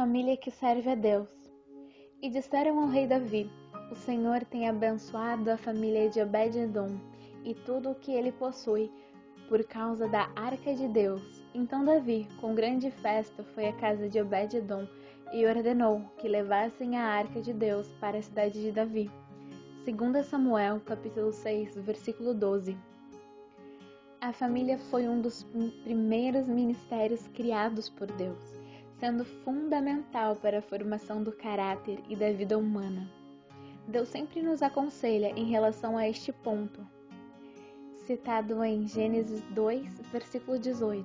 família 0.00 0.34
que 0.34 0.50
serve 0.50 0.88
a 0.88 0.94
Deus. 0.94 1.28
E 2.22 2.30
disseram 2.30 2.80
ao 2.80 2.88
rei 2.88 3.06
Davi: 3.06 3.50
O 3.92 3.94
Senhor 3.94 4.42
tem 4.46 4.66
abençoado 4.66 5.50
a 5.50 5.58
família 5.58 6.08
de 6.08 6.22
Obed-edom 6.22 6.98
e 7.44 7.52
tudo 7.52 7.90
o 7.90 7.94
que 7.94 8.10
ele 8.10 8.32
possui, 8.32 8.90
por 9.46 9.62
causa 9.64 10.08
da 10.08 10.30
arca 10.34 10.74
de 10.74 10.88
Deus. 10.88 11.44
Então 11.52 11.84
Davi, 11.84 12.26
com 12.40 12.54
grande 12.54 12.90
festa, 12.90 13.44
foi 13.54 13.66
à 13.68 13.74
casa 13.74 14.08
de 14.08 14.18
Obed-edom 14.18 14.88
e 15.34 15.44
ordenou 15.44 16.00
que 16.16 16.26
levassem 16.26 16.96
a 16.96 17.04
arca 17.04 17.42
de 17.42 17.52
Deus 17.52 17.86
para 18.00 18.16
a 18.16 18.22
cidade 18.22 18.58
de 18.58 18.72
Davi. 18.72 19.10
2 19.84 20.24
Samuel, 20.24 20.80
capítulo 20.80 21.30
6, 21.30 21.76
versículo 21.76 22.32
12. 22.32 22.74
A 24.18 24.32
família 24.32 24.78
foi 24.78 25.06
um 25.06 25.20
dos 25.20 25.42
primeiros 25.84 26.46
ministérios 26.46 27.26
criados 27.28 27.90
por 27.90 28.06
Deus, 28.12 28.59
sendo 29.00 29.24
fundamental 29.24 30.36
para 30.36 30.58
a 30.58 30.62
formação 30.62 31.22
do 31.22 31.32
caráter 31.32 31.98
e 32.08 32.14
da 32.14 32.30
vida 32.30 32.56
humana. 32.56 33.10
Deus 33.88 34.08
sempre 34.08 34.42
nos 34.42 34.62
aconselha 34.62 35.32
em 35.34 35.46
relação 35.46 35.96
a 35.96 36.06
este 36.06 36.30
ponto, 36.30 36.86
citado 38.06 38.62
em 38.62 38.86
Gênesis 38.86 39.42
2, 39.50 40.00
versículo 40.12 40.58
18. 40.58 41.04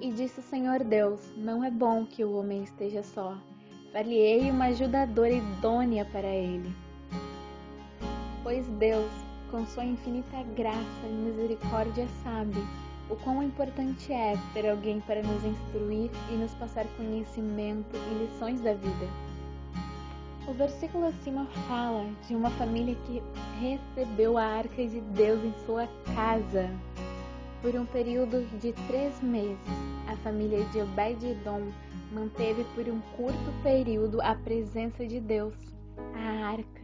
E 0.00 0.12
disse 0.12 0.40
o 0.40 0.42
Senhor 0.42 0.84
Deus: 0.84 1.20
Não 1.36 1.62
é 1.64 1.70
bom 1.70 2.06
que 2.06 2.24
o 2.24 2.38
homem 2.38 2.62
esteja 2.62 3.02
só. 3.02 3.36
Far-lhe-ei 3.92 4.50
uma 4.50 4.66
ajudadora 4.66 5.32
idônea 5.32 6.04
para 6.04 6.28
ele. 6.28 6.72
Pois 8.42 8.66
Deus 8.68 9.10
com 9.50 9.64
sua 9.66 9.84
infinita 9.84 10.42
graça 10.56 11.06
e 11.06 11.12
misericórdia, 11.12 12.06
sabe 12.22 12.85
o 13.08 13.16
quão 13.16 13.42
importante 13.42 14.12
é 14.12 14.34
ter 14.52 14.68
alguém 14.68 15.00
para 15.00 15.22
nos 15.22 15.44
instruir 15.44 16.10
e 16.30 16.34
nos 16.34 16.52
passar 16.54 16.86
conhecimento 16.96 17.96
e 17.96 18.24
lições 18.24 18.60
da 18.60 18.74
vida. 18.74 19.06
O 20.48 20.52
versículo 20.52 21.06
acima 21.06 21.46
fala 21.68 22.06
de 22.26 22.34
uma 22.34 22.50
família 22.50 22.96
que 23.06 23.22
recebeu 23.60 24.38
a 24.38 24.44
arca 24.44 24.86
de 24.86 25.00
Deus 25.00 25.42
em 25.44 25.52
sua 25.64 25.88
casa. 26.14 26.70
Por 27.62 27.74
um 27.74 27.84
período 27.86 28.46
de 28.60 28.72
três 28.86 29.20
meses, 29.22 29.58
a 30.06 30.16
família 30.18 30.64
de 30.66 30.80
Obed-Edom 30.80 31.72
manteve 32.12 32.64
por 32.74 32.88
um 32.88 33.00
curto 33.16 33.62
período 33.62 34.20
a 34.20 34.34
presença 34.36 35.04
de 35.06 35.18
Deus, 35.18 35.54
a 36.14 36.50
arca 36.50 36.82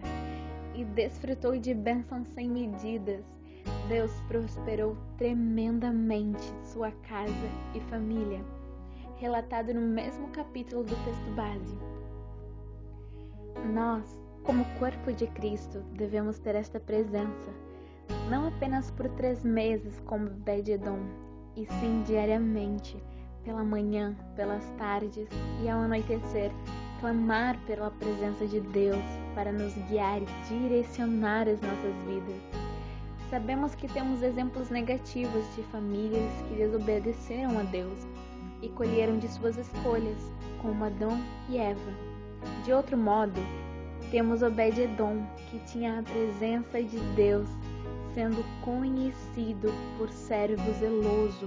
e 0.75 0.85
desfrutou 0.85 1.57
de 1.57 1.73
bênçãos 1.73 2.27
sem 2.35 2.49
medidas. 2.49 3.25
Deus 3.93 4.11
prosperou 4.27 4.97
tremendamente 5.19 6.51
sua 6.65 6.91
casa 7.07 7.51
e 7.75 7.81
família, 7.91 8.43
relatado 9.19 9.75
no 9.75 9.83
mesmo 9.83 10.29
capítulo 10.29 10.83
do 10.83 10.97
texto 11.05 11.31
base. 11.37 11.79
Nós, 13.71 14.19
como 14.45 14.65
corpo 14.79 15.13
de 15.13 15.27
Cristo, 15.27 15.81
devemos 15.93 16.39
ter 16.39 16.55
esta 16.55 16.81
presença, 16.81 17.51
não 18.31 18.49
apenas 18.49 18.91
por 18.93 19.11
três 19.11 19.45
meses 19.45 20.01
como 20.07 20.31
Bededon, 20.31 21.01
e 21.55 21.67
sim 21.67 22.03
diariamente, 22.07 22.97
pela 23.45 23.63
manhã, 23.63 24.17
pelas 24.35 24.67
tardes 24.79 25.29
e 25.63 25.69
ao 25.69 25.81
anoitecer, 25.81 26.51
clamar 26.99 27.59
pela 27.67 27.91
presença 27.91 28.47
de 28.47 28.59
Deus 28.59 29.05
para 29.35 29.53
nos 29.53 29.75
guiar 29.91 30.23
e 30.23 30.27
direcionar 30.49 31.47
as 31.47 31.61
nossas 31.61 31.95
vidas. 32.07 32.72
Sabemos 33.33 33.75
que 33.75 33.89
temos 33.89 34.23
exemplos 34.23 34.69
negativos 34.69 35.43
de 35.57 35.63
famílias 35.73 36.31
que 36.47 36.55
desobedeceram 36.55 37.59
a 37.59 37.63
Deus 37.63 38.07
e 38.61 38.69
colheram 38.69 39.19
de 39.19 39.27
suas 39.27 39.57
escolhas, 39.57 40.19
como 40.61 40.85
Adão 40.85 41.19
e 41.49 41.57
Eva. 41.57 41.95
De 42.63 42.75
outro 42.75 42.95
modo, 42.95 43.41
temos 44.11 44.43
Obed-Edom, 44.43 45.27
que 45.51 45.59
tinha 45.61 45.99
a 45.99 46.03
presença 46.03 46.83
de 46.83 46.99
Deus, 47.17 47.49
sendo 48.13 48.45
conhecido 48.63 49.73
por 49.97 50.11
servo 50.11 50.71
zeloso. 50.75 51.47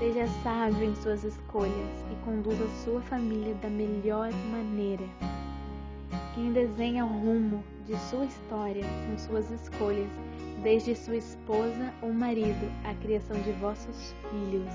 Seja 0.00 0.26
sábio 0.42 0.90
em 0.90 0.96
suas 0.96 1.22
escolhas 1.22 2.04
e 2.10 2.24
conduza 2.24 2.66
sua 2.84 3.00
família 3.02 3.54
da 3.62 3.68
melhor 3.68 4.32
maneira. 4.50 5.04
Quem 6.34 6.52
desenha 6.52 7.04
o 7.04 7.08
rumo 7.08 7.62
de 7.86 7.98
sua 8.08 8.24
história 8.24 8.84
são 9.06 9.18
suas 9.18 9.50
escolhas, 9.50 10.10
desde 10.62 10.96
sua 10.96 11.16
esposa 11.16 11.92
ou 12.00 12.12
marido 12.12 12.70
à 12.84 12.94
criação 12.94 13.38
de 13.42 13.52
vossos 13.52 14.14
filhos. 14.30 14.72